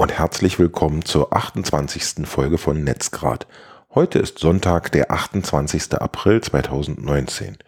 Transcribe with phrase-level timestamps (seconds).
[0.00, 2.26] Und herzlich willkommen zur 28.
[2.26, 3.46] Folge von Netzgrad.
[3.94, 5.92] Heute ist Sonntag, der 28.
[6.00, 7.58] April 2019.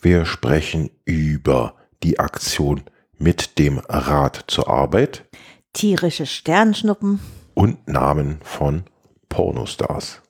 [0.00, 1.74] Wir sprechen über
[2.04, 2.82] die Aktion
[3.18, 5.24] mit dem Rad zur Arbeit,
[5.72, 7.18] tierische Sternschnuppen
[7.54, 8.84] und Namen von
[9.28, 10.22] Pornostars.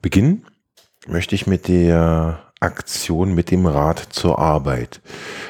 [0.00, 0.46] Beginnen
[1.06, 5.00] möchte ich mit der Aktion mit dem Rad zur Arbeit.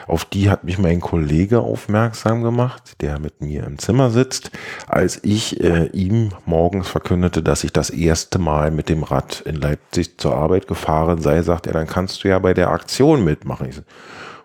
[0.06, 4.50] Auf die hat mich mein Kollege aufmerksam gemacht, der mit mir im Zimmer sitzt,
[4.86, 9.56] als ich äh, ihm morgens verkündete, dass ich das erste Mal mit dem Rad in
[9.56, 13.84] Leipzig zur Arbeit gefahren sei, sagt er, dann kannst du ja bei der Aktion mitmachen.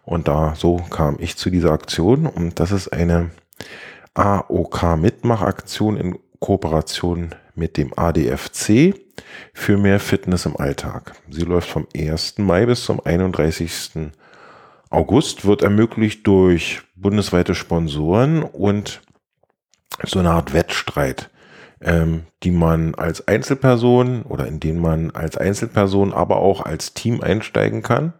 [0.05, 3.31] Und da so kam ich zu dieser Aktion und das ist eine
[4.15, 8.95] AOK-Mitmachaktion in Kooperation mit dem ADFC
[9.53, 11.13] für mehr Fitness im Alltag.
[11.29, 12.39] Sie läuft vom 1.
[12.39, 14.11] Mai bis zum 31.
[14.89, 19.01] August, wird ermöglicht durch bundesweite Sponsoren und
[20.03, 21.29] so eine Art Wettstreit,
[21.81, 27.21] ähm, die man als Einzelperson oder in den man als Einzelperson, aber auch als Team
[27.21, 28.13] einsteigen kann.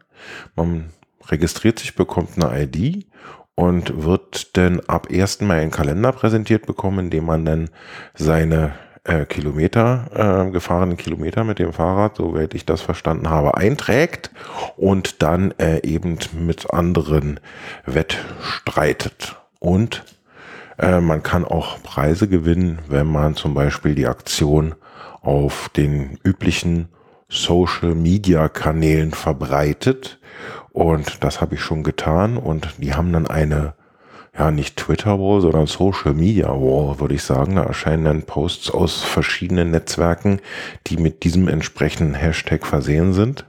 [0.56, 0.92] Man
[1.28, 3.08] registriert sich, bekommt eine ID
[3.56, 5.42] und wird dann ab 1.
[5.42, 7.70] Mai einen Kalender präsentiert bekommen, in dem man dann
[8.14, 14.32] seine äh, Kilometer, äh, gefahrenen Kilometer mit dem Fahrrad, soweit ich das verstanden habe, einträgt
[14.78, 17.40] und dann äh, eben mit anderen
[17.86, 19.36] wettstreitet.
[19.60, 20.04] Und
[20.78, 24.76] äh, man kann auch Preise gewinnen, wenn man zum Beispiel die Aktion
[25.22, 26.90] auf den üblichen
[27.30, 30.20] Social Media Kanälen verbreitet.
[30.72, 32.38] Und das habe ich schon getan.
[32.38, 33.74] Und die haben dann eine
[34.38, 37.56] ja, nicht Twitter Wall, sondern Social Media Wall, würde ich sagen.
[37.56, 40.40] Da erscheinen dann Posts aus verschiedenen Netzwerken,
[40.88, 43.46] die mit diesem entsprechenden Hashtag versehen sind.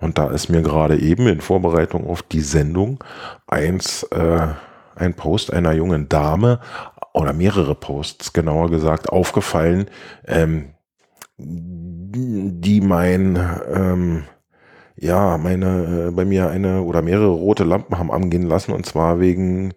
[0.00, 3.02] Und da ist mir gerade eben in Vorbereitung auf die Sendung
[3.46, 4.46] eins, äh,
[4.96, 6.60] ein Post einer jungen Dame
[7.12, 9.86] oder mehrere Posts, genauer gesagt, aufgefallen,
[10.26, 10.74] ähm,
[11.36, 13.36] die mein
[13.74, 14.24] ähm,
[14.96, 19.20] ja, meine, äh, bei mir eine oder mehrere rote Lampen haben angehen lassen und zwar
[19.20, 19.74] wegen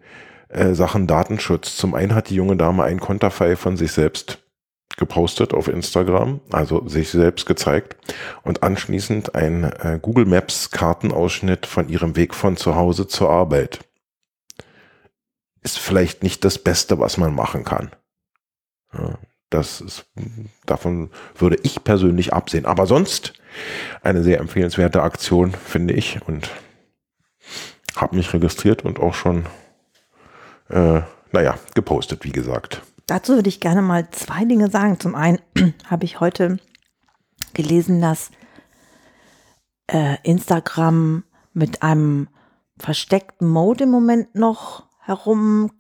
[0.50, 1.76] äh, Sachen Datenschutz.
[1.76, 4.40] Zum einen hat die junge Dame ein Konterfei von sich selbst
[4.96, 7.98] gepostet auf Instagram, also sich selbst gezeigt
[8.44, 13.80] und anschließend ein äh, Google Maps Kartenausschnitt von ihrem Weg von zu Hause zur Arbeit.
[15.62, 17.92] Ist vielleicht nicht das Beste, was man machen kann.
[18.94, 19.20] Ja,
[19.50, 20.06] das ist,
[20.66, 22.66] davon würde ich persönlich absehen.
[22.66, 23.34] Aber sonst
[24.02, 26.22] eine sehr empfehlenswerte Aktion, finde ich.
[26.28, 26.50] Und
[27.96, 29.46] habe mich registriert und auch schon,
[30.70, 32.82] äh, naja, gepostet, wie gesagt.
[33.08, 35.00] Dazu würde ich gerne mal zwei Dinge sagen.
[35.00, 35.40] Zum einen
[35.90, 36.60] habe ich heute
[37.54, 38.32] gelesen, dass
[39.88, 42.28] äh, Instagram mit einem
[42.78, 45.72] versteckten Mode im Moment noch herum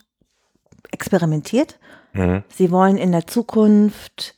[0.91, 1.79] experimentiert.
[2.17, 2.44] Mhm.
[2.50, 4.35] Sie wollen in der Zukunft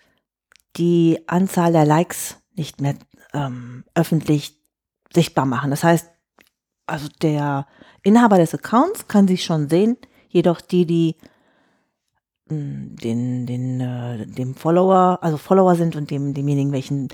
[0.75, 2.95] die Anzahl der Likes nicht mehr
[3.33, 4.57] ähm, öffentlich
[5.13, 5.71] sichtbar machen.
[5.71, 6.09] Das heißt,
[6.85, 7.67] also der
[8.03, 9.97] Inhaber des Accounts kann sich schon sehen,
[10.29, 11.15] jedoch die, die
[12.49, 17.09] hm, den, den, äh, dem Follower, also Follower sind und dem, demjenigen, welchen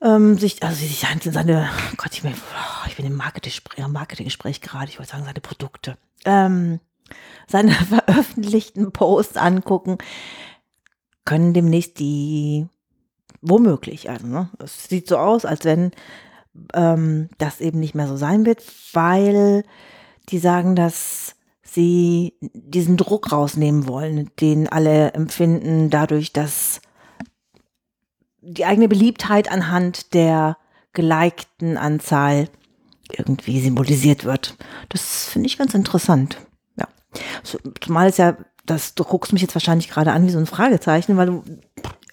[0.00, 4.28] ähm, sich, also sich seine, Gott, ich bin, oh, ich bin im Marketing-Gespräch Marketing
[4.60, 6.80] gerade, ich wollte sagen, seine Produkte, ähm,
[7.46, 9.98] seine veröffentlichten Posts angucken,
[11.24, 12.66] können demnächst die
[13.40, 14.50] Womöglich, also ne?
[14.58, 15.92] es sieht so aus, als wenn
[16.74, 19.62] ähm, das eben nicht mehr so sein wird, weil
[20.28, 26.80] die sagen, dass sie diesen Druck rausnehmen wollen, den alle empfinden, dadurch, dass
[28.40, 30.56] die eigene Beliebtheit anhand der
[30.92, 32.48] gelikten Anzahl
[33.12, 34.56] irgendwie symbolisiert wird.
[34.88, 36.38] Das finde ich ganz interessant.
[37.80, 41.16] Zumal es ja, das, du guckst mich jetzt wahrscheinlich gerade an wie so ein Fragezeichen,
[41.16, 41.44] weil du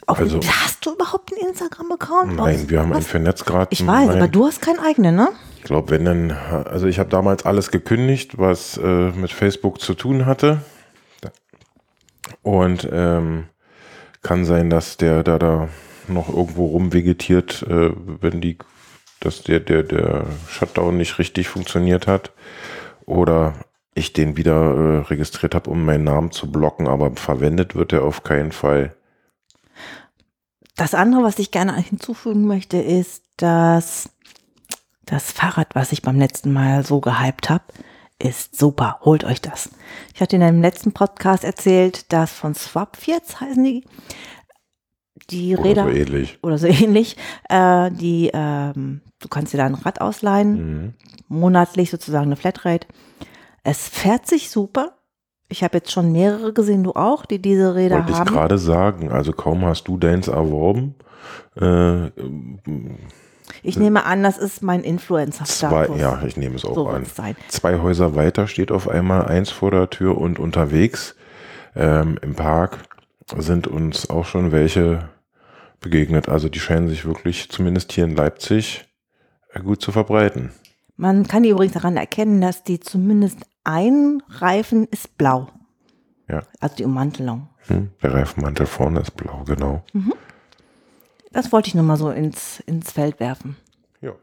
[0.07, 2.35] auf, also, hast du überhaupt einen Instagram-Account?
[2.35, 3.69] Nein, wir haben einen für Netzgrad.
[3.71, 5.29] Ich weiß, aber du hast keinen eigenen, ne?
[5.57, 9.95] Ich glaube, wenn dann, also ich habe damals alles gekündigt, was äh, mit Facebook zu
[9.95, 10.61] tun hatte.
[12.43, 13.45] Und ähm,
[14.21, 15.69] kann sein, dass der da da
[16.07, 18.59] noch irgendwo rumvegetiert, äh, wenn die,
[19.19, 22.31] dass der, der, der Shutdown nicht richtig funktioniert hat.
[23.07, 23.55] Oder
[23.95, 28.03] ich den wieder äh, registriert habe, um meinen Namen zu blocken, aber verwendet wird er
[28.03, 28.93] auf keinen Fall.
[30.75, 34.09] Das andere, was ich gerne hinzufügen möchte, ist, dass
[35.05, 37.63] das Fahrrad, was ich beim letzten Mal so gehypt habe,
[38.21, 38.99] ist super.
[39.01, 39.69] Holt euch das.
[40.13, 43.83] Ich hatte in einem letzten Podcast erzählt, dass von Swap jetzt heißen die
[45.29, 46.39] die oder Räder so ähnlich.
[46.41, 47.17] oder so ähnlich.
[47.49, 50.93] Äh, die ähm, du kannst dir da ein Rad ausleihen, mhm.
[51.27, 52.87] monatlich sozusagen eine Flatrate.
[53.65, 54.93] Es fährt sich super.
[55.49, 58.27] Ich habe jetzt schon mehrere gesehen, du auch, die diese Räder Wollte ich haben.
[58.31, 59.11] gerade sagen.
[59.11, 60.95] Also kaum hast du deins erworben.
[61.59, 62.07] Äh,
[63.63, 65.99] Ich nehme an, das ist mein Influencer-Status.
[65.99, 67.05] ja, ich nehme es auch so an.
[67.49, 71.15] Zwei Häuser weiter steht auf einmal eins vor der Tür und unterwegs
[71.75, 72.77] ähm, im Park
[73.37, 75.09] sind uns auch schon welche
[75.79, 76.29] begegnet.
[76.29, 78.85] Also die scheinen sich wirklich, zumindest hier in Leipzig,
[79.53, 80.51] äh, gut zu verbreiten.
[80.97, 85.49] Man kann die übrigens daran erkennen, dass die zumindest ein Reifen ist blau.
[86.29, 86.43] Ja.
[86.59, 87.49] Also die Ummantelung.
[87.67, 87.91] Hm?
[88.01, 89.83] Der Reifenmantel vorne ist blau, genau.
[91.31, 93.57] Das wollte ich nur mal so ins, ins Feld werfen.
[94.01, 94.13] Ja.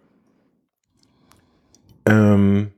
[2.06, 2.72] Ähm,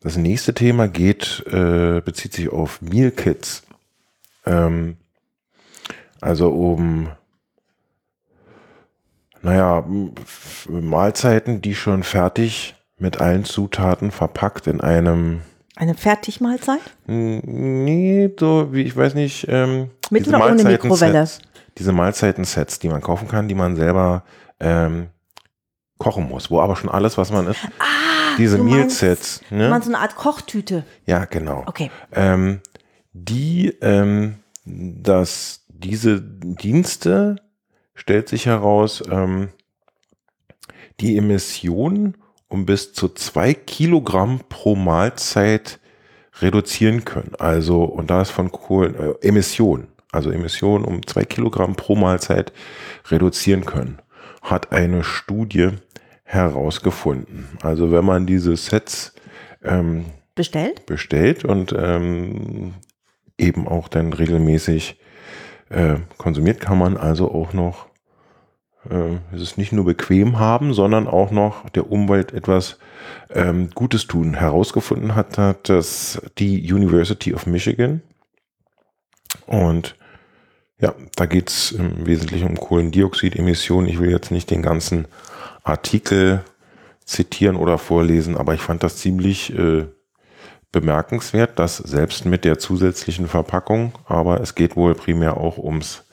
[0.00, 3.62] das nächste Thema geht, äh, bezieht sich auf Meal Kits.
[4.44, 4.96] Ähm,
[6.20, 7.10] also um,
[9.46, 9.84] naja,
[10.68, 15.42] Mahlzeiten, die schon fertig mit allen Zutaten verpackt in einem,
[15.76, 16.80] Eine Fertigmahlzeit?
[17.06, 21.28] nee, so wie, ich weiß nicht, ähm, Mit diese oder ohne Mikrowelle?
[21.78, 24.24] diese Mahlzeiten-Sets, die man kaufen kann, die man selber
[24.60, 25.08] ähm,
[25.98, 27.60] kochen muss, wo aber schon alles, was man isst,
[28.38, 29.68] diese Ah, meinst- Meal-Sets, ne?
[29.68, 30.84] meinst so eine Art Kochtüte.
[31.04, 31.62] ja, genau.
[31.66, 31.90] Okay.
[32.12, 32.60] Ähm,
[33.12, 37.36] die, ähm, dass diese Dienste,
[37.96, 39.48] stellt sich heraus, ähm,
[41.00, 42.16] die Emissionen
[42.48, 45.80] um bis zu zwei Kilogramm pro Mahlzeit
[46.40, 47.32] reduzieren können.
[47.38, 52.52] Also, und da ist von Kohlen, äh, Emissionen, also Emissionen um zwei Kilogramm pro Mahlzeit
[53.08, 53.98] reduzieren können,
[54.42, 55.70] hat eine Studie
[56.22, 57.48] herausgefunden.
[57.62, 59.14] Also, wenn man diese Sets
[59.64, 60.86] ähm, Bestellt?
[60.86, 62.74] bestellt und ähm,
[63.38, 64.98] eben auch dann regelmäßig
[65.68, 67.86] äh, konsumiert, kann man also auch noch
[68.90, 72.78] äh, es ist nicht nur bequem haben, sondern auch noch der Umwelt etwas
[73.30, 74.34] ähm, Gutes tun.
[74.34, 78.02] Herausgefunden hat, hat das die University of Michigan.
[79.46, 79.96] Und
[80.78, 83.88] ja, da geht es im Wesentlichen um Kohlendioxidemissionen.
[83.88, 85.06] Ich will jetzt nicht den ganzen
[85.62, 86.44] Artikel
[87.04, 89.86] zitieren oder vorlesen, aber ich fand das ziemlich äh,
[90.72, 96.04] bemerkenswert, dass selbst mit der zusätzlichen Verpackung, aber es geht wohl primär auch ums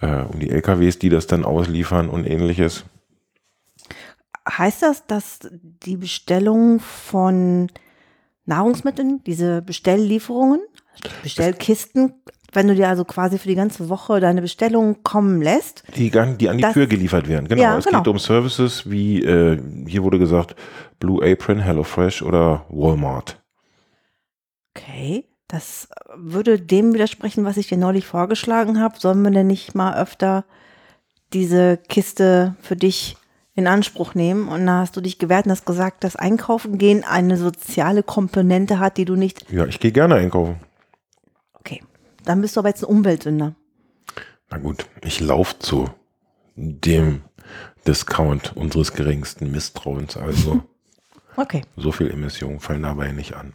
[0.00, 2.84] äh, um die LKWs, die das dann ausliefern und ähnliches.
[4.46, 7.68] Heißt das, dass die Bestellung von
[8.44, 10.60] Nahrungsmitteln, diese Bestelllieferungen,
[11.22, 12.14] Bestellkisten,
[12.52, 16.48] wenn du dir also quasi für die ganze Woche deine Bestellung kommen lässt, Die, die
[16.48, 17.48] an die Tür geliefert werden.
[17.48, 17.62] Genau.
[17.62, 17.98] Ja, es genau.
[17.98, 20.54] geht um Services wie, äh, hier wurde gesagt,
[21.00, 23.42] Blue Apron, HelloFresh oder Walmart.
[24.76, 28.98] Okay, das würde dem widersprechen, was ich dir neulich vorgeschlagen habe.
[28.98, 30.44] Sollen wir denn nicht mal öfter
[31.32, 33.16] diese Kiste für dich
[33.54, 34.48] in Anspruch nehmen?
[34.48, 38.78] Und da hast du dich gewehrt und hast gesagt, dass Einkaufen gehen eine soziale Komponente
[38.78, 39.50] hat, die du nicht.
[39.50, 40.56] Ja, ich gehe gerne einkaufen.
[41.54, 41.82] Okay,
[42.24, 43.54] dann bist du aber jetzt ein Umweltsünder.
[44.50, 45.88] Na gut, ich laufe zu
[46.56, 47.22] dem
[47.86, 50.16] Discount unseres geringsten Misstrauens.
[50.16, 50.62] Also
[51.36, 51.62] Okay.
[51.76, 53.54] so viel Emissionen fallen dabei nicht an.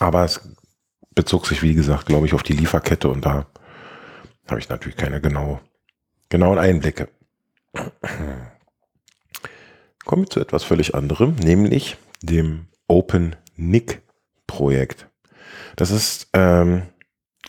[0.00, 0.40] Aber es
[1.14, 3.46] bezog sich, wie gesagt, glaube ich, auf die Lieferkette und da
[4.48, 5.60] habe ich natürlich keine genau,
[6.28, 7.08] genauen Einblicke.
[10.04, 14.02] Kommen wir zu etwas völlig anderem, nämlich dem Open Nick
[14.46, 15.08] Projekt.
[15.76, 16.82] Das ist ähm,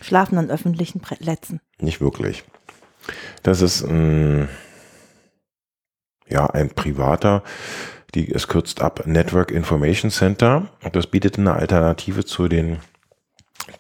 [0.01, 1.60] Schlafen an öffentlichen Plätzen.
[1.79, 2.43] nicht wirklich.
[3.41, 4.48] Das ist ein,
[6.29, 7.43] ja, ein privater,
[8.15, 10.70] die, es kürzt ab Network Information Center.
[10.84, 12.79] Und das bietet eine Alternative zu den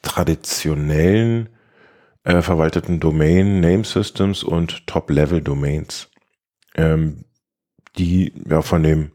[0.01, 1.49] traditionellen
[2.23, 6.09] äh, verwalteten Domain Name Systems und Top-Level Domains,
[6.75, 7.25] ähm,
[7.97, 9.11] die ja von dem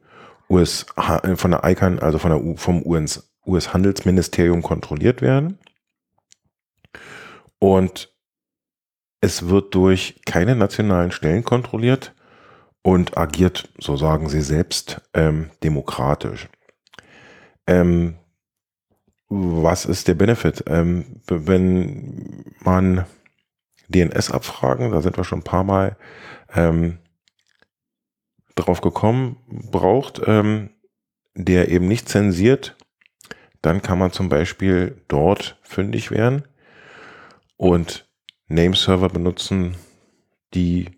[0.51, 5.59] US, äh, von der ICANN, also von der, U- vom US, US-Handelsministerium kontrolliert werden.
[7.59, 8.15] Und
[9.21, 12.15] es wird durch keine nationalen Stellen kontrolliert
[12.83, 16.49] und agiert, so sagen sie selbst, ähm, demokratisch.
[17.67, 18.17] Ähm,
[19.29, 20.65] was ist der Benefit?
[20.67, 23.05] Ähm, wenn man
[23.89, 25.97] DNS-Abfragen, da sind wir schon ein paar Mal
[26.55, 26.99] ähm,
[28.55, 29.37] drauf gekommen,
[29.71, 30.71] braucht, ähm,
[31.35, 32.77] der eben nicht zensiert,
[33.63, 36.45] dann kann man zum Beispiel dort fündig werden
[37.57, 38.09] und
[38.49, 39.77] Nameserver benutzen,
[40.55, 40.91] die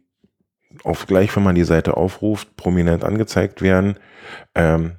[0.84, 3.98] auf gleich, wenn man die Seite aufruft, prominent angezeigt werden.
[4.54, 4.96] Ähm,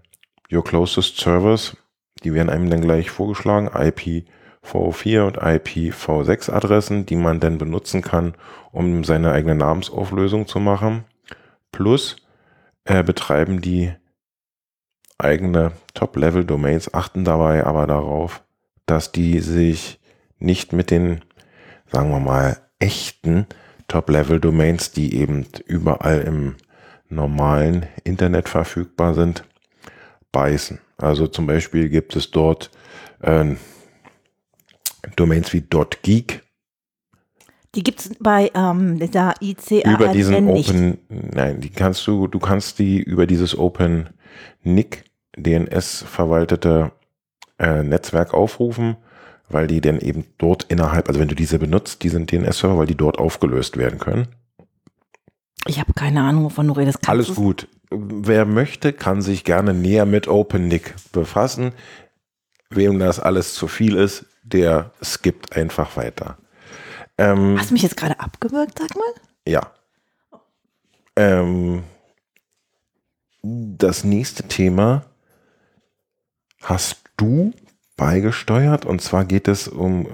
[0.52, 1.78] your closest servers,
[2.24, 8.36] die werden einem dann gleich vorgeschlagen, IPv4 und IPv6 Adressen, die man dann benutzen kann,
[8.72, 11.06] um seine eigene Namensauflösung zu machen.
[11.72, 12.18] Plus
[12.86, 13.94] äh, betreiben die
[15.18, 18.44] eigene Top-Level-Domains, achten dabei aber darauf,
[18.86, 20.00] dass die sich
[20.40, 21.22] nicht mit den,
[21.92, 23.46] sagen wir mal, echten
[23.88, 26.56] Top-Level-Domains, die eben überall im
[27.10, 29.44] normalen Internet verfügbar sind,
[30.32, 30.80] beißen.
[30.98, 32.70] Also zum Beispiel gibt es dort
[33.22, 33.56] äh,
[35.16, 35.64] Domains wie
[36.02, 36.44] .geek.
[37.74, 40.70] Die gibt es bei ähm, der ICANN über diesen nicht.
[40.70, 44.10] Open, nein, die kannst du, du kannst die über dieses Open
[44.64, 45.06] NIC
[45.38, 46.92] DNS verwaltete
[47.58, 48.98] äh, Netzwerk aufrufen,
[49.48, 52.96] weil die dann eben dort innerhalb, also wenn du diese benutzt, diesen DNS-Server, weil die
[52.96, 54.28] dort aufgelöst werden können.
[55.68, 57.02] Ich habe keine Ahnung, wovon du redest.
[57.02, 57.68] Kannst Alles gut.
[57.92, 61.74] Wer möchte, kann sich gerne näher mit OpenNIC befassen.
[62.70, 66.38] Wem das alles zu viel ist, der skippt einfach weiter.
[67.18, 69.14] Ähm, Hast du mich jetzt gerade abgewürgt, sag mal?
[69.46, 69.72] ja.
[71.18, 71.84] Ähm,
[73.44, 75.04] das nächste Thema
[76.62, 77.54] hast du
[77.98, 80.10] beigesteuert und zwar geht es um äh,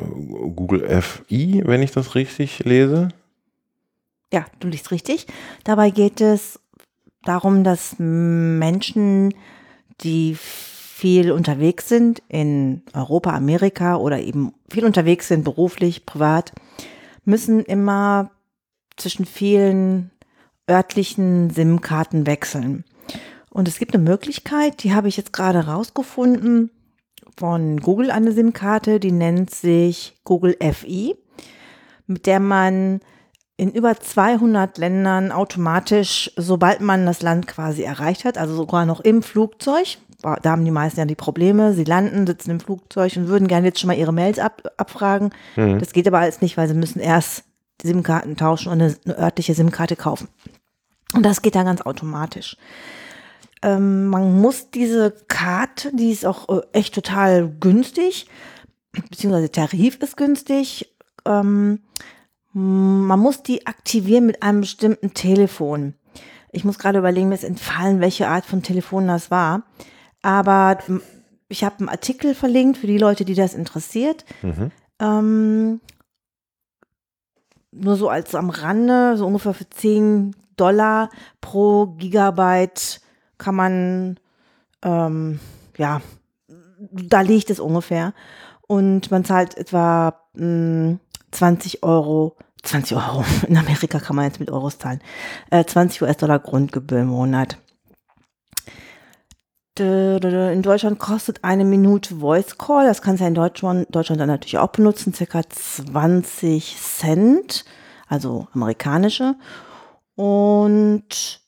[0.55, 3.09] Google FI, wenn ich das richtig lese.
[4.33, 5.27] Ja, du liest richtig.
[5.63, 6.59] Dabei geht es
[7.23, 9.33] darum, dass Menschen,
[10.01, 16.53] die viel unterwegs sind in Europa, Amerika oder eben viel unterwegs sind, beruflich, privat,
[17.23, 18.31] müssen immer
[18.95, 20.11] zwischen vielen
[20.69, 22.83] örtlichen SIM-Karten wechseln.
[23.49, 26.71] Und es gibt eine Möglichkeit, die habe ich jetzt gerade rausgefunden
[27.37, 31.15] von Google eine SIM-Karte, die nennt sich Google FI,
[32.07, 33.01] mit der man
[33.57, 38.99] in über 200 Ländern automatisch, sobald man das Land quasi erreicht hat, also sogar noch
[38.99, 43.27] im Flugzeug, da haben die meisten ja die Probleme, sie landen, sitzen im Flugzeug und
[43.27, 45.31] würden gerne jetzt schon mal ihre Mails ab, abfragen.
[45.79, 47.43] Das geht aber alles nicht, weil sie müssen erst
[47.81, 50.27] die SIM-Karten tauschen und eine, eine örtliche SIM-Karte kaufen.
[51.13, 52.57] Und das geht dann ganz automatisch.
[53.61, 58.27] Ähm, man muss diese Karte, die ist auch äh, echt total günstig,
[59.09, 60.93] beziehungsweise Tarif ist günstig.
[61.25, 61.79] Ähm,
[62.59, 65.93] man muss die aktivieren mit einem bestimmten Telefon.
[66.51, 69.61] Ich muss gerade überlegen, mir ist entfallen, welche Art von Telefon das war.
[70.23, 71.03] Aber m,
[71.49, 74.25] ich habe einen Artikel verlinkt für die Leute, die das interessiert.
[74.41, 74.71] Mhm.
[74.99, 75.81] Ähm,
[77.71, 81.11] nur so als am Rande, so ungefähr für 10 Dollar
[81.41, 83.01] pro Gigabyte
[83.37, 84.19] kann man,
[84.81, 85.39] ähm,
[85.77, 86.01] ja,
[86.79, 88.15] da liegt es ungefähr.
[88.65, 90.97] Und man zahlt etwa mh,
[91.31, 92.35] 20 Euro,
[92.67, 95.01] 20 Euro, in Amerika kann man jetzt mit Euros zahlen,
[95.49, 97.57] äh, 20 US-Dollar Grundgebühr im Monat.
[99.79, 104.57] In Deutschland kostet eine Minute Voice Call, das kannst du in Deutschland, Deutschland dann natürlich
[104.57, 107.63] auch benutzen, circa 20 Cent,
[108.07, 109.35] also amerikanische.
[110.15, 111.41] Und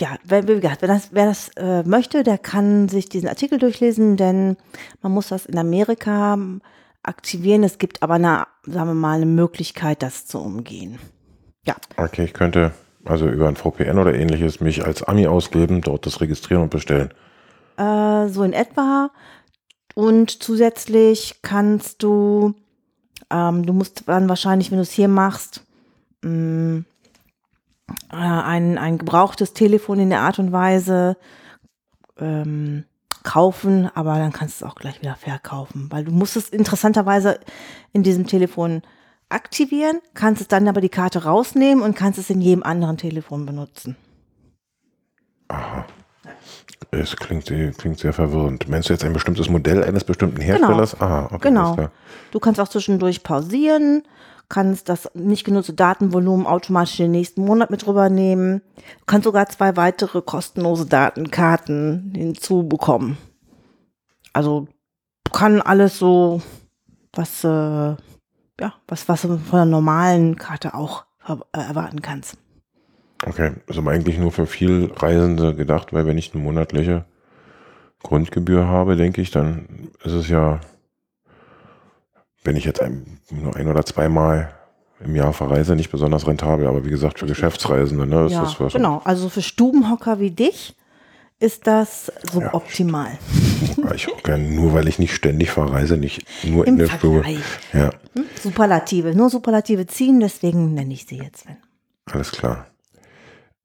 [0.00, 3.58] ja, wer, wie gesagt, wer das, wer das äh, möchte, der kann sich diesen Artikel
[3.58, 4.56] durchlesen, denn
[5.02, 6.38] man muss das in Amerika
[7.06, 7.62] aktivieren.
[7.64, 10.98] Es gibt aber eine, sagen wir mal, eine Möglichkeit, das zu umgehen.
[11.66, 12.72] Ja, Okay, ich könnte
[13.04, 17.12] also über ein VPN oder ähnliches mich als Ami ausgeben, dort das registrieren und bestellen.
[17.76, 19.10] äh, so in etwa.
[19.94, 22.54] Und zusätzlich kannst du,
[23.30, 25.64] ähm, du musst dann wahrscheinlich, wenn du es hier machst,
[26.22, 26.82] mh,
[28.10, 31.16] äh, ein, ein gebrauchtes Telefon in der Art und Weise
[32.18, 32.84] ähm,
[33.24, 37.40] kaufen, aber dann kannst du es auch gleich wieder verkaufen, weil du musst es interessanterweise
[37.92, 38.82] in diesem Telefon
[39.30, 43.46] aktivieren, kannst es dann aber die Karte rausnehmen und kannst es in jedem anderen Telefon
[43.46, 43.96] benutzen.
[46.90, 48.68] Es klingt, sehr- klingt sehr verwirrend.
[48.68, 51.00] Meinst du jetzt ein bestimmtes Modell eines bestimmten Herstellers?
[51.00, 51.38] Aha, okay.
[51.48, 51.76] Genau.
[52.30, 54.04] Du kannst auch zwischendurch pausieren,
[54.48, 58.62] kannst das nicht genutzte Datenvolumen automatisch den nächsten Monat mit rübernehmen.
[58.76, 63.16] Du kannst sogar zwei weitere kostenlose Datenkarten hinzubekommen.
[64.32, 64.68] Also
[65.32, 66.42] kann alles so,
[67.12, 72.36] was, äh, ja, was, was du von einer normalen Karte auch äh, erwarten kannst.
[73.26, 77.06] Okay, aber eigentlich nur für viel Reisende gedacht, weil wenn ich eine monatliche
[78.02, 80.60] Grundgebühr habe, denke ich, dann ist es ja,
[82.44, 84.54] wenn ich jetzt ein, nur ein oder zweimal
[85.00, 86.66] im Jahr verreise, nicht besonders rentabel.
[86.66, 88.72] Aber wie gesagt, für Geschäftsreisende, ne, ist ja, das was.
[88.74, 89.00] genau.
[89.04, 90.76] Also für Stubenhocker wie dich
[91.40, 93.18] ist das suboptimal.
[93.94, 97.24] Ich auch nur weil ich nicht ständig verreise, nicht nur in Im der Stube.
[97.72, 98.24] Ja, Hm?
[98.40, 101.56] Superlative, nur Superlative ziehen, deswegen nenne ich sie jetzt Sven.
[102.10, 102.66] alles klar.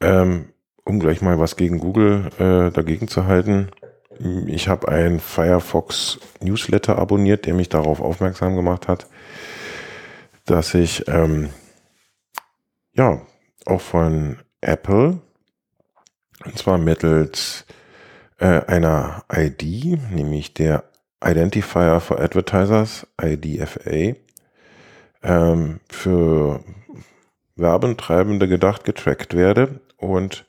[0.01, 0.49] Ähm,
[0.83, 3.69] um gleich mal was gegen Google äh, dagegen zu halten.
[4.47, 9.07] Ich habe einen Firefox Newsletter abonniert, der mich darauf aufmerksam gemacht hat,
[10.45, 11.49] dass ich ähm,
[12.93, 13.21] ja
[13.65, 15.21] auch von Apple
[16.45, 17.65] und zwar mittels
[18.39, 20.83] äh, einer ID, nämlich der
[21.23, 24.15] Identifier for Advertisers, IDFA,
[25.21, 26.63] ähm, für
[27.55, 30.45] Werbentreibende gedacht getrackt werde und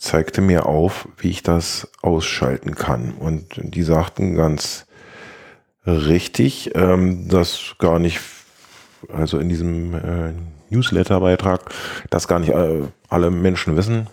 [0.00, 3.12] zeigte mir auf, wie ich das ausschalten kann.
[3.12, 4.86] Und die sagten ganz
[5.86, 8.20] richtig, ähm, dass gar nicht,
[9.12, 10.32] also in diesem äh,
[10.70, 11.70] Newsletter-Beitrag,
[12.08, 14.08] dass gar nicht äh, alle Menschen wissen,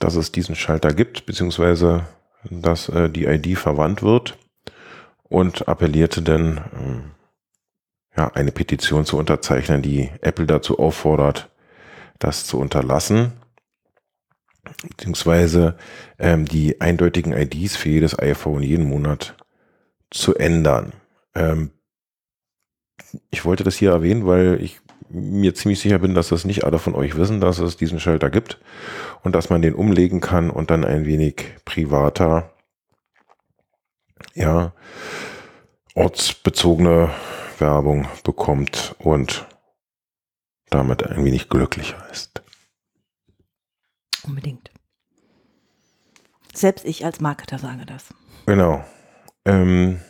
[0.00, 2.06] dass es diesen Schalter gibt, beziehungsweise
[2.50, 4.36] dass äh, die ID verwandt wird
[5.22, 11.50] und appellierte dann, äh, ja, eine Petition zu unterzeichnen, die Apple dazu auffordert,
[12.18, 13.32] das zu unterlassen,
[14.82, 15.76] beziehungsweise
[16.18, 19.34] ähm, die eindeutigen IDs für jedes iPhone jeden Monat
[20.10, 20.92] zu ändern.
[21.34, 21.70] Ähm,
[23.30, 26.78] ich wollte das hier erwähnen, weil ich mir ziemlich sicher bin, dass das nicht alle
[26.78, 28.60] von euch wissen, dass es diesen Schalter gibt
[29.22, 32.50] und dass man den umlegen kann und dann ein wenig privater,
[34.34, 34.72] ja,
[35.94, 37.10] ortsbezogene
[37.58, 39.46] Werbung bekommt und
[40.70, 42.42] damit ein wenig glücklicher ist.
[44.26, 44.70] Unbedingt.
[46.54, 48.06] Selbst ich als Marketer sage das.
[48.46, 48.84] Genau.
[49.44, 50.00] Ähm,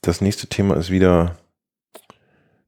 [0.00, 1.36] das nächste Thema ist wieder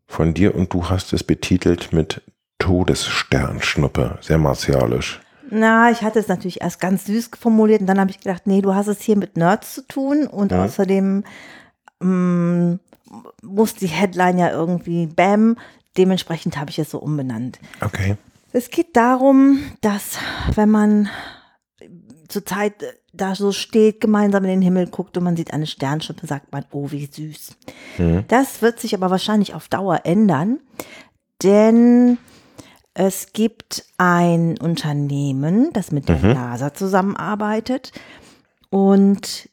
[0.06, 2.22] von dir und du hast es betitelt mit
[2.58, 4.18] Todessternschnuppe.
[4.20, 5.20] Sehr martialisch.
[5.50, 8.62] Na, ich hatte es natürlich erst ganz süß formuliert und dann habe ich gedacht, nee,
[8.62, 10.64] du hast es hier mit Nerds zu tun und ja.
[10.64, 11.24] außerdem
[12.00, 12.80] ähm,
[13.42, 15.56] muss die Headline ja irgendwie Bam.
[15.96, 17.58] Dementsprechend habe ich es so umbenannt.
[17.80, 18.16] Okay.
[18.56, 20.16] Es geht darum, dass
[20.54, 21.08] wenn man
[22.28, 22.74] zurzeit
[23.12, 26.64] da so steht, gemeinsam in den Himmel guckt und man sieht eine Sternschippe, sagt man,
[26.70, 27.56] oh, wie süß.
[27.98, 28.24] Mhm.
[28.28, 30.60] Das wird sich aber wahrscheinlich auf Dauer ändern,
[31.42, 32.16] denn
[32.94, 36.34] es gibt ein Unternehmen, das mit der mhm.
[36.34, 37.90] NASA zusammenarbeitet
[38.70, 39.48] und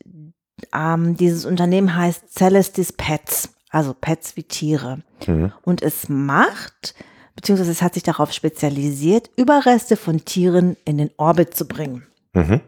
[0.76, 5.00] ähm, dieses Unternehmen heißt Celestis Pets, also Pets wie Tiere.
[5.26, 5.52] Mhm.
[5.64, 6.94] Und es macht,
[7.42, 12.06] beziehungsweise es hat sich darauf spezialisiert, Überreste von Tieren in den Orbit zu bringen.
[12.34, 12.62] Mhm.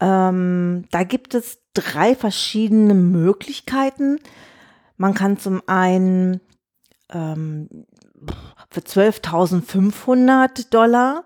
[0.00, 4.18] Ähm, da gibt es drei verschiedene Möglichkeiten.
[4.96, 6.40] Man kann zum einen
[7.12, 7.86] ähm,
[8.68, 11.24] für 12.500 Dollar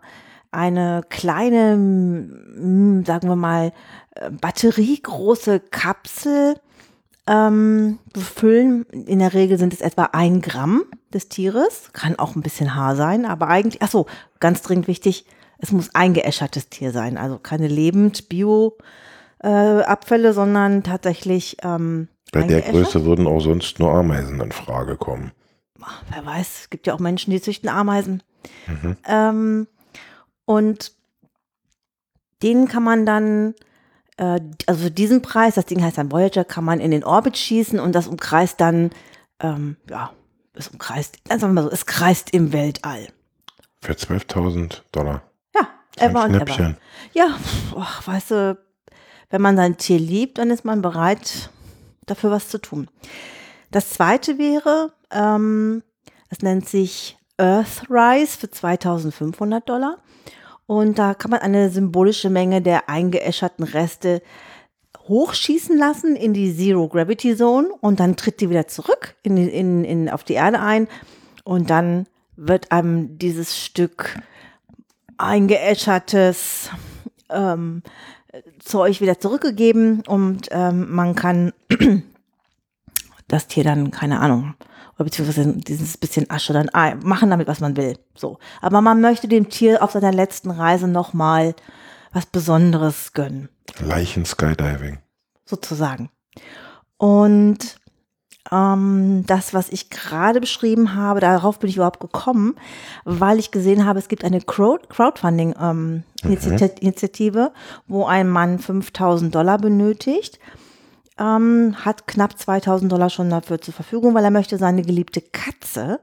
[0.50, 1.72] eine kleine,
[3.06, 3.72] sagen wir mal,
[4.10, 6.60] äh, batteriegroße Kapsel
[7.28, 8.84] ähm, befüllen.
[8.84, 11.90] In der Regel sind es etwa ein Gramm des Tieres.
[11.92, 14.06] Kann auch ein bisschen Haar sein, aber eigentlich, ach so,
[14.40, 15.26] ganz dringend wichtig,
[15.58, 17.18] es muss eingeäschertes Tier sein.
[17.18, 21.58] Also keine lebend Bio-Abfälle, äh, sondern tatsächlich.
[21.62, 25.32] Ähm, Bei der Größe würden auch sonst nur Ameisen in Frage kommen.
[25.82, 28.22] Ach, wer weiß, es gibt ja auch Menschen, die züchten Ameisen.
[28.66, 28.96] Mhm.
[29.06, 29.66] Ähm,
[30.44, 30.92] und
[32.42, 33.54] den kann man dann
[34.18, 37.78] also für diesen Preis, das Ding heißt dann Voyager, kann man in den Orbit schießen
[37.78, 38.90] und das umkreist dann,
[39.40, 40.10] ähm, ja,
[40.54, 43.08] es umkreist, sagen wir mal so, es kreist im Weltall.
[43.80, 45.22] Für 12.000 Dollar.
[45.54, 46.76] Ja, ever und ever.
[47.12, 47.38] Ja,
[47.76, 48.58] ach, weißt du,
[49.30, 51.50] wenn man sein Tier liebt, dann ist man bereit,
[52.06, 52.88] dafür was zu tun.
[53.70, 55.82] Das zweite wäre, ähm,
[56.28, 59.98] es nennt sich Earthrise für 2500 Dollar.
[60.68, 64.20] Und da kann man eine symbolische Menge der eingeäscherten Reste
[65.08, 69.82] hochschießen lassen in die Zero Gravity Zone und dann tritt die wieder zurück in, in,
[69.84, 70.86] in, auf die Erde ein.
[71.42, 74.20] Und dann wird einem dieses Stück
[75.16, 76.68] eingeäschertes
[77.30, 77.82] ähm,
[78.58, 81.54] Zeug wieder zurückgegeben und ähm, man kann
[83.26, 84.52] das Tier dann, keine Ahnung,
[84.98, 86.68] oder beziehungsweise dieses bisschen Asche dann
[87.04, 87.96] machen damit, was man will.
[88.16, 88.38] So.
[88.60, 91.54] Aber man möchte dem Tier auf seiner letzten Reise nochmal
[92.12, 93.48] was Besonderes gönnen.
[93.80, 94.98] Leichen Skydiving.
[95.44, 96.10] Sozusagen.
[96.96, 97.78] Und
[98.50, 102.56] ähm, das, was ich gerade beschrieben habe, darauf bin ich überhaupt gekommen,
[103.04, 107.50] weil ich gesehen habe, es gibt eine Crowdfunding-Initiative, ähm, mhm.
[107.86, 110.40] wo ein Mann 5000 Dollar benötigt
[111.18, 116.00] ähm, hat knapp 2000 Dollar schon dafür zur Verfügung, weil er möchte seine geliebte Katze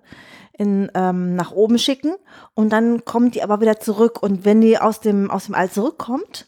[0.58, 2.16] in, ähm, nach oben schicken
[2.54, 5.70] und dann kommt die aber wieder zurück und wenn die aus dem, aus dem All
[5.70, 6.48] zurückkommt,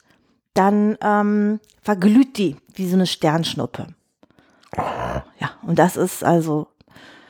[0.53, 3.88] dann ähm, verglüht die wie so eine Sternschnuppe.
[5.39, 6.67] Ja, und das ist also,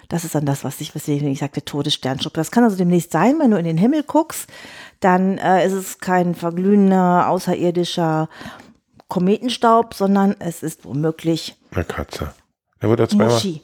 [0.10, 2.39] das ist dann das, was ich, was ich sagte, Todessternschnuppe.
[2.39, 4.50] Das kann also demnächst sein, wenn du in den Himmel guckst,
[5.00, 8.30] dann äh, ist es kein verglühender, außerirdischer
[9.08, 12.34] Kometenstaub, sondern es ist womöglich eine Katze.
[12.80, 13.30] Da wird er zweimal.
[13.30, 13.62] Muschi.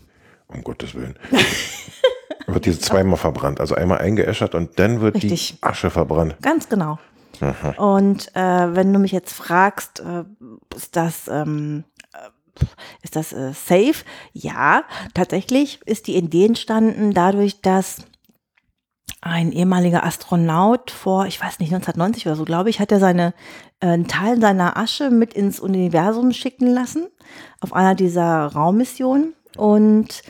[0.47, 1.17] Um Gottes Willen.
[2.47, 3.59] wird diese zweimal verbrannt.
[3.59, 5.57] Also einmal eingeäschert und dann wird Richtig.
[5.59, 6.37] die Asche verbrannt.
[6.41, 6.99] Ganz genau.
[7.77, 10.23] Und äh, wenn du mich jetzt fragst, äh,
[10.75, 12.65] ist das ähm, äh,
[13.01, 14.05] ist das äh, safe?
[14.31, 18.05] Ja, tatsächlich ist die Idee entstanden dadurch, dass
[19.25, 23.33] ein ehemaliger Astronaut vor, ich weiß nicht, 1990 oder so, glaube ich, hat er seine,
[23.79, 27.07] äh, einen Teil seiner Asche mit ins Universum schicken lassen,
[27.61, 29.33] auf einer dieser Raummissionen.
[29.55, 30.23] Und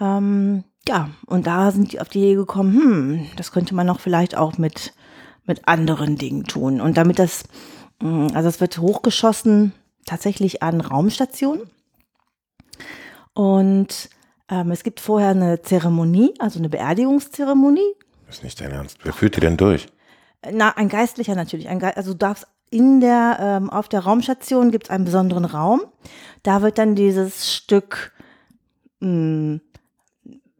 [0.00, 4.00] ähm, ja, und da sind die auf die Idee gekommen, hm, das könnte man noch
[4.00, 4.94] vielleicht auch mit,
[5.44, 6.80] mit anderen Dingen tun.
[6.80, 7.44] Und damit das,
[8.02, 9.72] mh, also es wird hochgeschossen
[10.06, 11.70] tatsächlich an Raumstationen.
[13.32, 14.10] Und
[14.48, 17.94] ähm, es gibt vorher eine Zeremonie, also eine Beerdigungszeremonie.
[18.34, 18.98] Das ist nicht dein Ernst.
[19.04, 19.86] Wer führt die denn durch?
[20.50, 21.68] Na, ein Geistlicher natürlich.
[21.68, 25.44] Ein Ge also du darfst in der, ähm, auf der Raumstation gibt es einen besonderen
[25.44, 25.82] Raum.
[26.42, 28.10] Da wird dann dieses Stück,
[28.98, 29.60] mh,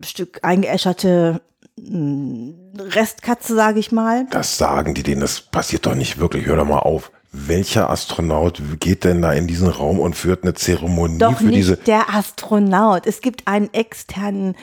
[0.05, 1.41] Stück eingeäscherte
[1.77, 4.29] mh, Restkatze, sage ich mal.
[4.31, 6.47] Das sagen die denen, das passiert doch nicht wirklich.
[6.47, 7.11] Hör doch mal auf.
[7.33, 11.57] Welcher Astronaut geht denn da in diesen Raum und führt eine Zeremonie Doch für nicht
[11.57, 11.77] diese.
[11.77, 13.09] der Astronaut.
[13.09, 14.55] Es gibt einen externen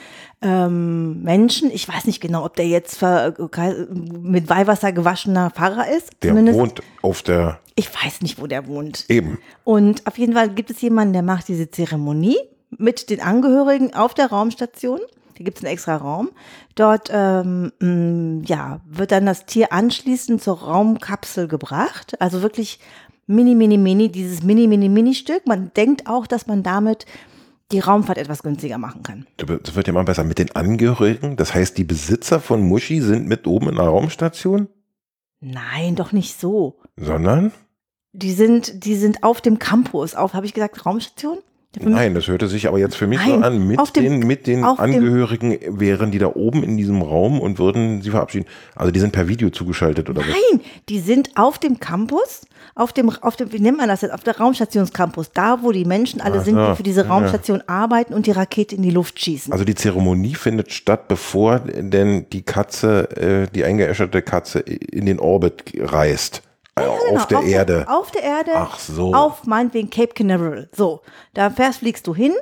[0.42, 1.70] ähm, Menschen.
[1.70, 3.34] Ich weiß nicht genau, ob der jetzt ver
[4.20, 6.10] mit Weihwasser gewaschener Pfarrer ist.
[6.22, 6.58] Der Zumindest.
[6.58, 7.60] wohnt auf der.
[7.74, 9.06] Ich weiß nicht, wo der wohnt.
[9.08, 9.38] Eben.
[9.64, 12.36] Und auf jeden Fall gibt es jemanden, der macht diese Zeremonie
[12.70, 15.00] mit den Angehörigen auf der Raumstation.
[15.38, 16.30] Da gibt es einen extra Raum.
[16.74, 22.20] Dort ähm, mh, ja, wird dann das Tier anschließend zur Raumkapsel gebracht.
[22.20, 22.78] Also wirklich
[23.26, 25.46] mini, mini, mini, dieses mini, mini, mini Stück.
[25.46, 27.06] Man denkt auch, dass man damit
[27.72, 29.26] die Raumfahrt etwas günstiger machen kann.
[29.36, 30.24] Das wird ja mal besser.
[30.24, 34.68] Mit den Angehörigen, das heißt, die Besitzer von Muschi sind mit oben in der Raumstation,
[35.40, 36.78] Nein, doch nicht so.
[36.96, 37.50] sondern.
[38.12, 40.14] Die sind, die sind auf dem Campus.
[40.14, 41.38] Auf, habe ich gesagt, Raumstation?
[41.80, 44.46] Nein, das hörte sich aber jetzt für mich so Nein, an, mit dem- den, mit
[44.46, 48.44] den Angehörigen wären die da oben in diesem Raum und würden sie verabschieden.
[48.74, 50.26] Also die sind per Video zugeschaltet oder was?
[50.28, 52.42] Nein, die sind auf dem Campus,
[52.74, 55.84] auf dem, auf dem, wie nennt man das jetzt, auf der Raumstationscampus, da wo die
[55.84, 57.08] Menschen alle Ach sind, die für diese ja.
[57.08, 59.52] Raumstation arbeiten und die Rakete in die Luft schießen.
[59.52, 65.20] Also die Zeremonie findet statt, bevor denn die Katze, äh, die eingeäscherte Katze in den
[65.20, 66.42] Orbit reist.
[66.74, 67.86] Äh, Genau, auf der Erde.
[67.88, 68.52] auf der Erde.
[68.54, 69.12] Ach so.
[69.14, 70.68] Auf meinetwegen Cape Canaveral.
[70.72, 71.02] So,
[71.34, 72.32] da fährst, fliegst du hin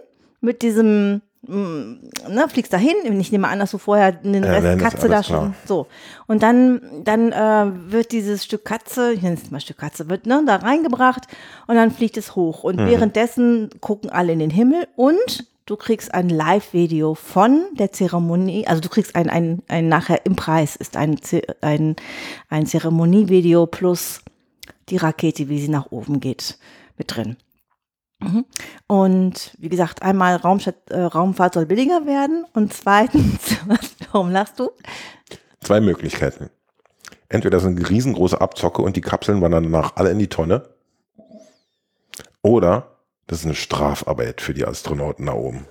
[0.40, 2.94] mit diesem, ne, fliegst da hin.
[3.20, 5.36] Ich nehme an, dass du vorher einen Ja, Rest Katze da schon.
[5.36, 5.54] klar.
[5.66, 5.86] So.
[6.26, 10.26] Und dann, dann äh, wird dieses Stück Katze, ich nenne es mal Stück Katze, wird
[10.26, 11.26] ne, da reingebracht
[11.66, 12.62] und dann fliegt es hoch.
[12.64, 12.86] Und Mhm.
[12.86, 18.80] währenddessen gucken alle in den Himmel und du kriegst ein Live-Video von der Zeremonie, also
[18.80, 21.16] du kriegst ein, ein, ein nachher im Preis ist ein,
[21.60, 21.96] ein,
[22.48, 24.20] ein Zeremonievideo plus
[24.88, 26.58] die Rakete, wie sie nach oben geht,
[26.98, 27.36] mit drin.
[28.20, 28.44] Mhm.
[28.86, 34.58] Und wie gesagt, einmal Raumstadt, äh, Raumfahrt soll billiger werden und zweitens, was, warum lachst
[34.58, 34.70] du?
[35.60, 36.50] Zwei Möglichkeiten.
[37.28, 40.68] Entweder das ist eine riesengroße Abzocke und die Kapseln wandern danach alle in die Tonne.
[42.42, 45.66] Oder das ist eine Strafarbeit für die Astronauten da oben.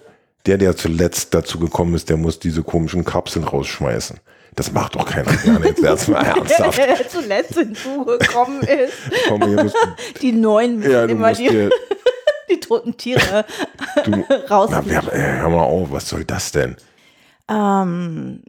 [0.45, 4.19] Der, der zuletzt dazu gekommen ist, der muss diese komischen Kapseln rausschmeißen.
[4.55, 5.67] Das macht doch keiner gerne.
[5.67, 6.77] Jetzt erstmal ernsthaft.
[6.77, 8.93] Der zuletzt hinzugekommen ist.
[9.27, 9.75] Komm, hier musst,
[10.21, 11.69] Die neuen ja, immer die, dir,
[12.51, 13.45] die toten Tiere
[14.05, 14.11] du,
[14.49, 14.69] raus.
[14.71, 16.75] na, ey, hör mal auf, was soll das denn?
[17.49, 18.43] Ähm,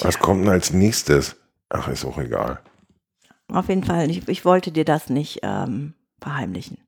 [0.00, 1.36] Was kommt denn als nächstes?
[1.70, 2.60] Ach, ist auch egal.
[3.52, 6.78] auf jeden Fall, ich, ich wollte dir das nicht ähm, verheimlichen.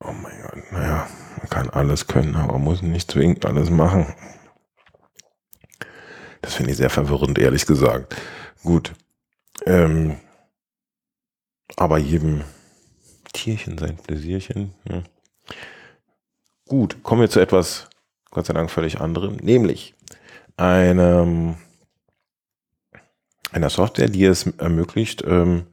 [0.00, 1.06] Oh mein Gott, naja,
[1.38, 4.12] man kann alles können, aber muss nicht zwingend alles machen.
[6.42, 8.14] Das finde ich sehr verwirrend, ehrlich gesagt.
[8.62, 8.92] Gut.
[9.64, 10.18] Ähm,
[11.76, 12.44] aber jedem
[13.34, 14.72] Tierchen sein Pläsierchen.
[14.88, 15.02] Ja.
[16.66, 17.90] Gut, kommen wir zu etwas,
[18.30, 19.94] Gott sei Dank, völlig anderem, nämlich
[20.56, 21.56] einem,
[23.52, 25.66] einer Software, die es ermöglicht, ähm,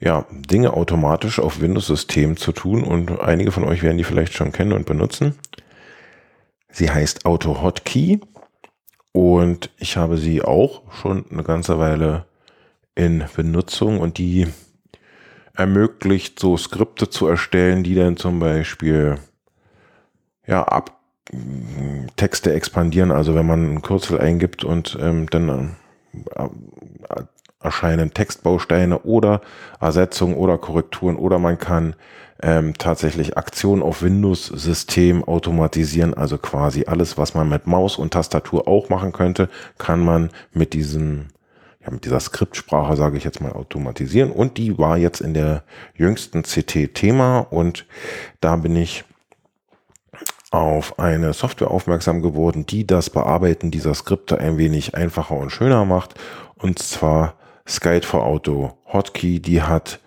[0.00, 4.52] ja, Dinge automatisch auf Windows-Systemen zu tun und einige von euch werden die vielleicht schon
[4.52, 5.36] kennen und benutzen.
[6.70, 8.20] Sie heißt AutoHotkey
[9.12, 12.26] und ich habe sie auch schon eine ganze Weile
[12.94, 14.46] in Benutzung und die
[15.58, 19.16] ermöglicht so Skripte zu erstellen, die dann zum Beispiel
[20.46, 20.98] ja ab
[22.16, 25.76] Texte expandieren, also wenn man ein Kürzel eingibt und ähm, dann
[26.34, 26.48] äh,
[27.60, 29.40] erscheinen Textbausteine oder
[29.80, 31.96] Ersetzungen oder Korrekturen oder man kann
[32.40, 38.68] ähm, tatsächlich Aktionen auf Windows-System automatisieren, also quasi alles, was man mit Maus und Tastatur
[38.68, 41.26] auch machen könnte, kann man mit diesem
[41.90, 44.30] mit dieser Skriptsprache, sage ich jetzt mal, automatisieren.
[44.30, 45.62] Und die war jetzt in der
[45.94, 47.86] jüngsten CT Thema und
[48.40, 49.04] da bin ich
[50.50, 55.84] auf eine Software aufmerksam geworden, die das Bearbeiten dieser Skripte ein wenig einfacher und schöner
[55.84, 56.14] macht.
[56.56, 57.34] Und zwar
[57.66, 60.00] Skype for Auto Hotkey, die hat,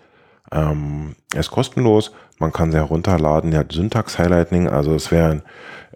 [0.50, 2.12] ähm, ist kostenlos.
[2.38, 3.52] Man kann sie herunterladen.
[3.52, 5.42] Die hat Syntax-Highlighting, also es werden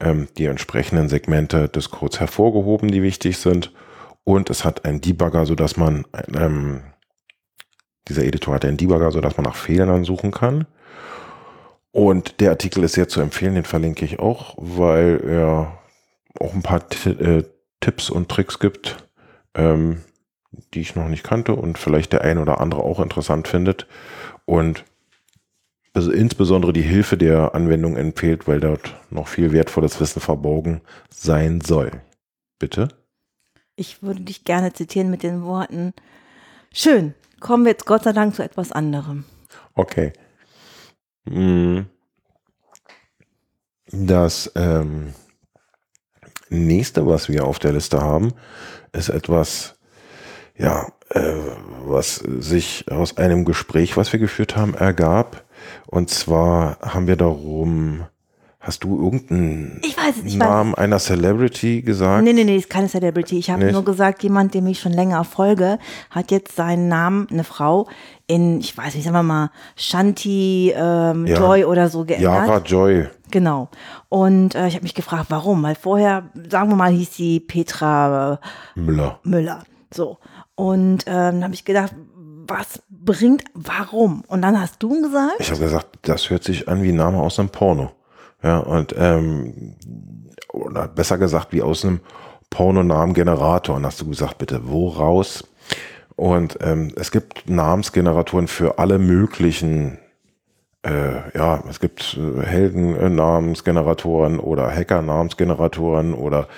[0.00, 3.72] ähm, die entsprechenden Segmente des Codes hervorgehoben, die wichtig sind.
[4.28, 6.80] Und es hat einen Debugger, sodass man, ähm,
[8.08, 10.66] dieser Editor hat einen Debugger, sodass man nach Fehlern suchen kann.
[11.92, 15.78] Und der Artikel ist sehr zu empfehlen, den verlinke ich auch, weil er
[16.40, 17.44] auch ein paar äh,
[17.78, 19.08] Tipps und Tricks gibt,
[19.54, 20.02] ähm,
[20.74, 23.86] die ich noch nicht kannte und vielleicht der ein oder andere auch interessant findet.
[24.44, 24.84] Und
[25.94, 31.60] also insbesondere die Hilfe der Anwendung empfiehlt, weil dort noch viel wertvolles Wissen verborgen sein
[31.60, 31.92] soll.
[32.58, 32.88] Bitte?
[33.76, 35.92] Ich würde dich gerne zitieren mit den Worten,
[36.72, 39.24] schön, kommen wir jetzt Gott sei Dank zu etwas anderem.
[39.74, 40.14] Okay.
[41.28, 41.84] Hm.
[43.92, 45.12] Das ähm,
[46.48, 48.32] nächste, was wir auf der Liste haben,
[48.92, 49.74] ist etwas,
[50.56, 51.34] ja, äh,
[51.84, 55.44] was sich aus einem Gespräch, was wir geführt haben, ergab.
[55.86, 58.06] Und zwar haben wir darum,
[58.66, 59.80] hast du irgendeinen
[60.36, 62.24] Namen weiß einer Celebrity gesagt?
[62.24, 63.38] Nee, nee, nee, ist keine Celebrity.
[63.38, 65.78] Ich habe nur gesagt, jemand, dem ich schon länger folge,
[66.10, 67.88] hat jetzt seinen Namen, eine Frau,
[68.26, 71.38] in, ich weiß nicht, sagen wir mal, Shanti ähm, Ja.
[71.38, 72.48] Joy oder so geändert.
[72.48, 73.06] Yara Joy.
[73.30, 73.68] Genau.
[74.08, 75.62] Und äh, ich habe mich gefragt, warum?
[75.62, 78.40] Weil vorher, sagen wir mal, hieß sie Petra
[78.76, 79.20] äh, Müller.
[79.22, 79.62] Müller.
[79.94, 80.18] So.
[80.56, 81.92] Und ähm, dann habe ich gedacht,
[82.48, 84.22] was bringt, warum?
[84.26, 87.18] Und dann hast du gesagt, Ich habe gesagt, das hört sich an wie ein Name
[87.20, 87.92] aus einem Porno.
[88.42, 89.76] Ja, und ähm,
[90.52, 92.00] oder besser gesagt, wie aus einem
[92.50, 93.76] Pornonamengenerator.
[93.76, 95.44] Und hast du gesagt, bitte, woraus?
[96.16, 99.98] Und ähm, es gibt Namensgeneratoren für alle möglichen,
[100.82, 106.48] äh, ja, es gibt äh, Helden-Namensgeneratoren oder Hacker-Namensgeneratoren oder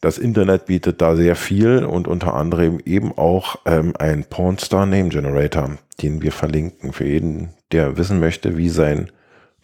[0.00, 5.08] das Internet bietet da sehr viel und unter anderem eben auch ähm, ein Pornstar Name
[5.08, 9.10] Generator, den wir verlinken für jeden, der wissen möchte, wie sein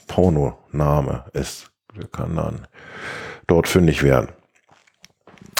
[0.06, 1.70] Pornoname ist.
[1.96, 2.66] Der kann dann
[3.46, 4.28] dort fündig werden.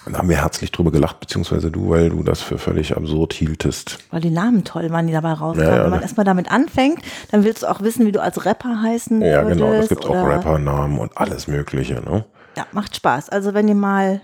[0.06, 3.98] Da haben wir herzlich drüber gelacht, beziehungsweise du, weil du das für völlig absurd hieltest.
[4.10, 5.66] weil die Namen toll waren, die dabei rauskamen.
[5.70, 6.04] Ja, ja, Wenn man ne.
[6.04, 6.98] erstmal damit anfängt,
[7.30, 9.60] dann willst du auch wissen, wie du als Rapper heißen Ja, würdest.
[9.60, 9.72] genau.
[9.72, 11.94] Es gibt auch Rappernamen und alles Mögliche.
[11.94, 12.26] Ne?
[12.56, 13.30] Ja, macht Spaß.
[13.30, 14.20] Also wenn ihr mal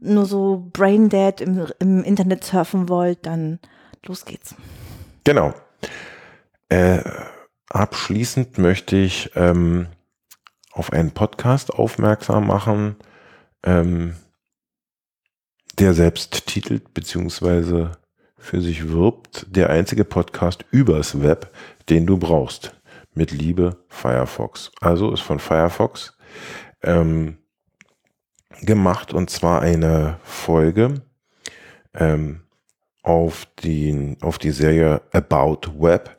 [0.00, 3.60] nur so Braindead im, im Internet surfen wollt, dann
[4.04, 4.56] los geht's.
[5.22, 5.54] Genau.
[6.68, 6.98] Äh,
[7.68, 9.88] abschließend möchte ich ähm,
[10.72, 12.96] auf einen Podcast aufmerksam machen,
[13.62, 14.16] ähm,
[15.78, 17.92] der selbst titelt beziehungsweise
[18.38, 21.52] für sich wirbt, der einzige Podcast übers Web,
[21.88, 22.72] den du brauchst.
[23.14, 24.70] Mit Liebe Firefox.
[24.80, 26.16] Also ist von Firefox
[26.82, 27.38] ähm,
[28.60, 31.02] gemacht und zwar eine Folge
[31.94, 32.42] ähm,
[33.02, 36.15] auf, die, auf die Serie About Web.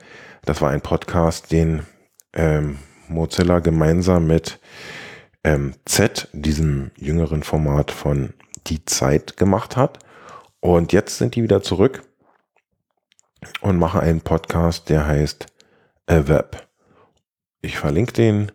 [0.48, 1.86] Das war ein Podcast, den
[2.32, 2.80] ähm,
[3.10, 4.62] Mozilla gemeinsam mit
[5.44, 8.34] ähm, Z, diesem jüngeren Format von
[8.68, 10.00] Die Zeit, gemacht hat.
[10.62, 12.04] Und jetzt sind die wieder zurück
[13.60, 15.48] und machen einen Podcast, der heißt
[16.06, 16.66] A Web.
[17.62, 18.54] Ich verlinke den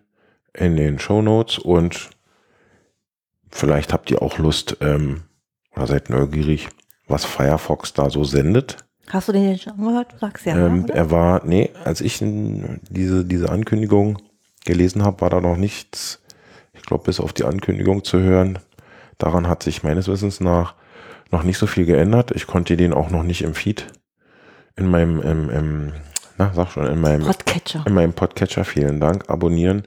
[0.54, 2.08] in den Show Notes und
[3.50, 5.24] vielleicht habt ihr auch Lust ähm,
[5.76, 6.70] oder seid neugierig,
[7.06, 8.82] was Firefox da so sendet.
[9.08, 10.12] Hast du den jetzt schon angehört?
[10.12, 10.94] Du sagst ja, Ähm, oder?
[10.94, 14.18] er war, nee, als ich diese, diese Ankündigung
[14.64, 16.22] gelesen habe, war da noch nichts,
[16.72, 18.58] ich glaube, bis auf die Ankündigung zu hören.
[19.18, 20.74] Daran hat sich meines Wissens nach
[21.30, 22.30] noch nicht so viel geändert.
[22.32, 23.86] Ich konnte den auch noch nicht im Feed,
[24.76, 25.92] in meinem, im, im,
[26.38, 27.84] na, sag schon, in meinem, Podcatcher.
[27.86, 29.86] in meinem Podcatcher, vielen Dank, abonnieren.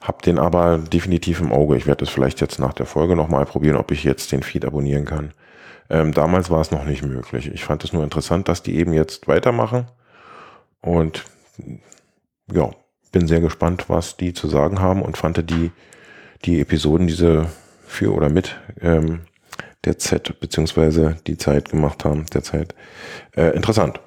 [0.00, 1.76] Hab den aber definitiv im Auge.
[1.76, 4.64] Ich werde es vielleicht jetzt nach der Folge nochmal probieren, ob ich jetzt den Feed
[4.64, 5.32] abonnieren kann.
[5.90, 7.50] Ähm, damals war es noch nicht möglich.
[7.52, 9.86] Ich fand es nur interessant, dass die eben jetzt weitermachen.
[10.80, 11.24] Und
[12.52, 12.70] ja,
[13.12, 15.70] bin sehr gespannt, was die zu sagen haben und fand die,
[16.44, 17.46] die Episoden, diese
[17.86, 19.20] für oder mit ähm,
[19.84, 22.74] der Z beziehungsweise die Zeit gemacht haben, der Zeit,
[23.36, 24.00] äh, interessant.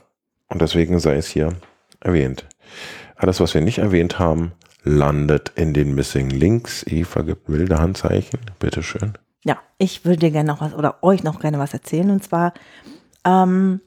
[0.47, 1.53] Und deswegen sei es hier
[1.99, 2.45] erwähnt.
[3.15, 4.51] Alles, was wir nicht erwähnt haben,
[4.83, 6.85] landet in den Missing Links.
[6.87, 8.39] Eva gibt wilde Handzeichen.
[8.59, 9.17] Bitteschön.
[9.43, 12.11] Ja, ich würde dir gerne noch was oder euch noch gerne was erzählen.
[12.11, 12.53] Und zwar
[13.23, 13.81] ähm,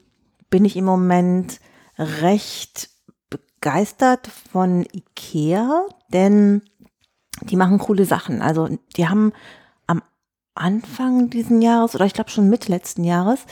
[0.49, 1.59] bin ich im Moment
[1.97, 2.89] recht
[3.29, 6.61] begeistert von Ikea, denn
[7.41, 8.41] die machen coole Sachen.
[8.41, 9.33] Also die haben
[9.87, 10.01] am
[10.55, 13.45] Anfang diesen Jahres oder ich glaube schon Mitte letzten Jahres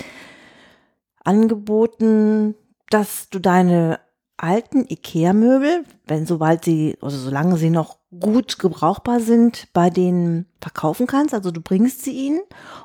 [1.24, 2.56] angeboten,
[2.90, 4.00] dass du deine
[4.38, 11.06] alten Ikea-Möbel, wenn sobald sie, also solange sie noch gut gebrauchbar sind, bei denen verkaufen
[11.08, 11.34] kannst.
[11.34, 12.40] Also du bringst sie ihnen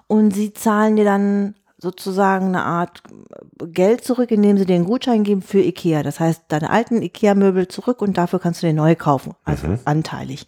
[0.06, 3.02] und sie zahlen dir dann sozusagen eine Art
[3.58, 6.02] Geld zurück, indem sie dir einen Gutschein geben für Ikea.
[6.02, 9.78] Das heißt, deine alten Ikea-Möbel zurück und dafür kannst du dir neue kaufen, also Mhm.
[9.84, 10.46] anteilig.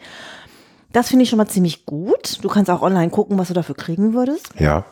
[0.92, 2.38] Das finde ich schon mal ziemlich gut.
[2.42, 4.50] Du kannst auch online gucken, was du dafür kriegen würdest.
[4.58, 4.84] Ja,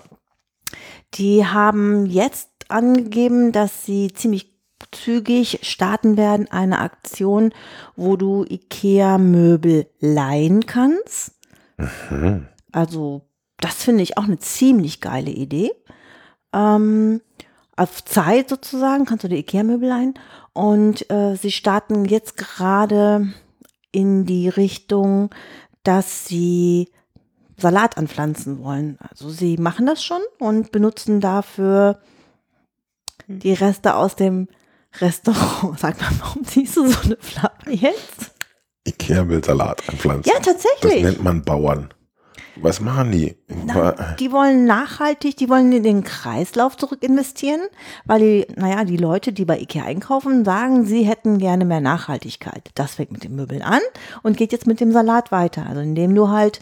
[1.14, 4.53] Die haben jetzt angegeben, dass sie ziemlich
[4.92, 7.52] zügig starten werden, eine Aktion,
[7.96, 11.32] wo du IKEA-Möbel leihen kannst.
[12.72, 13.22] Also,
[13.58, 15.72] das finde ich auch eine ziemlich geile Idee.
[16.52, 17.20] Ähm,
[17.76, 20.14] auf Zeit sozusagen kannst du die IKEA-Möbel leihen.
[20.52, 23.32] Und äh, sie starten jetzt gerade
[23.90, 25.30] in die Richtung,
[25.82, 26.90] dass sie
[27.56, 28.98] Salat anpflanzen wollen.
[29.00, 32.00] Also sie machen das schon und benutzen dafür
[33.26, 34.48] die Reste aus dem
[35.00, 35.78] Restaurant.
[35.78, 38.32] Sag mal, warum siehst du so eine Flamme jetzt?
[38.86, 40.30] Ikea will Salat anpflanzen.
[40.32, 41.02] Ja, das tatsächlich.
[41.02, 41.92] nennt man Bauern.
[42.56, 43.36] Was machen die?
[43.48, 47.62] Wa- Die wollen nachhaltig, die wollen in den Kreislauf zurück investieren,
[48.04, 52.70] weil die, naja, die Leute, die bei Ikea einkaufen, sagen, sie hätten gerne mehr Nachhaltigkeit.
[52.76, 53.80] Das fängt mit den Möbeln an
[54.22, 55.66] und geht jetzt mit dem Salat weiter.
[55.68, 56.60] Also indem du halt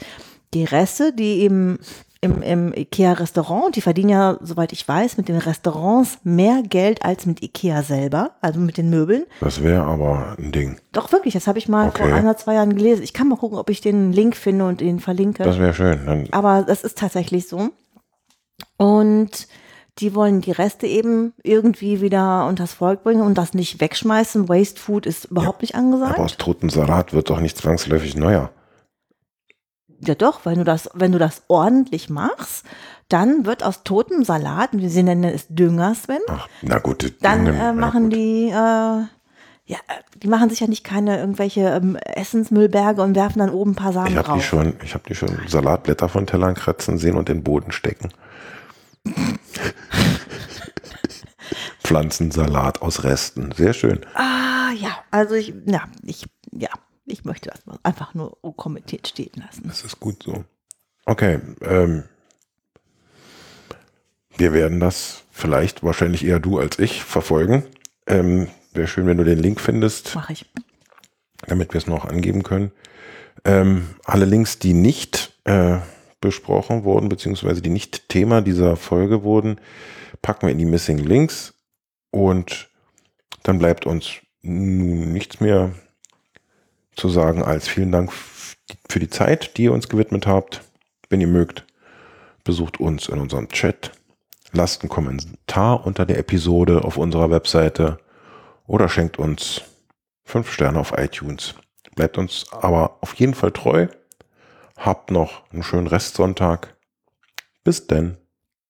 [0.54, 1.78] die Reste, die eben
[2.24, 7.26] im, im Ikea-Restaurant, die verdienen ja, soweit ich weiß, mit den Restaurants mehr Geld als
[7.26, 9.24] mit Ikea selber, also mit den Möbeln.
[9.40, 10.78] Das wäre aber ein Ding.
[10.92, 12.14] Doch wirklich, das habe ich mal vor Okay.
[12.14, 13.02] ein oder zwei Jahren gelesen.
[13.02, 15.42] Ich kann mal gucken, ob ich den Link finde und ihn verlinke.
[15.42, 16.06] Das wäre schön.
[16.06, 17.70] Dann, Aber das ist tatsächlich so.
[18.76, 19.48] Und
[19.98, 24.48] die wollen die Reste eben irgendwie wieder unters Volk bringen und das nicht wegschmeißen.
[24.48, 26.14] Waste Food ist überhaupt nicht angesagt.
[26.14, 28.50] aber aus toten Salat wird doch nicht zwangsläufig neuer.
[30.04, 32.64] Ja doch, wenn du das, wenn du das ordentlich machst,
[33.08, 37.02] dann wird aus totem Salat, wir nennen es Dünger, Sven, Ach, na gut.
[37.02, 38.14] die dann äh, machen gut.
[38.14, 39.78] die, äh, ja,
[40.16, 43.92] die machen sich ja nicht keine irgendwelche ähm, Essensmüllberge und werfen dann oben ein paar
[43.92, 44.44] Samen Ich habe die drauf.
[44.44, 48.08] schon, ich habe die schon Salatblätter von Tellern kratzen sehen und in den Boden stecken.
[51.84, 53.52] Pflanzensalat aus Resten.
[53.52, 54.00] Sehr schön.
[54.14, 56.70] Ah, ja, also ich, ja, ich, ja,
[57.04, 59.64] ich möchte das mal einfach nur kommentiert stehen lassen.
[59.66, 60.44] Das ist gut so.
[61.04, 61.40] Okay.
[61.62, 62.04] Ähm,
[64.36, 67.64] wir werden das vielleicht, wahrscheinlich eher du als ich, verfolgen.
[68.06, 70.46] Ähm, Wäre schön, wenn du den Link findest, Mache ich.
[71.46, 72.72] damit wir es noch angeben können.
[73.44, 75.78] Ähm, alle Links, die nicht äh,
[76.20, 79.60] besprochen wurden, beziehungsweise die nicht Thema dieser Folge wurden,
[80.22, 81.54] packen wir in die Missing Links
[82.10, 82.70] und
[83.42, 84.12] dann bleibt uns
[84.42, 85.74] nun nichts mehr
[86.96, 88.12] zu sagen als vielen Dank
[88.88, 90.62] für die Zeit, die ihr uns gewidmet habt.
[91.08, 91.64] Wenn ihr mögt,
[92.44, 93.92] besucht uns in unserem Chat,
[94.52, 97.98] lasst einen Kommentar unter der Episode auf unserer Webseite
[98.66, 99.62] oder schenkt uns
[100.24, 101.54] fünf Sterne auf iTunes.
[101.94, 103.88] Bleibt uns aber auf jeden Fall treu.
[104.78, 106.74] Habt noch einen schönen Restsonntag.
[107.64, 108.16] Bis denn.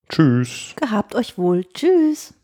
[0.09, 0.75] Tschüss.
[0.77, 1.65] Gehabt euch wohl.
[1.73, 2.35] Tschüss.